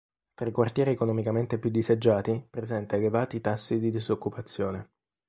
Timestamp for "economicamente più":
0.89-1.69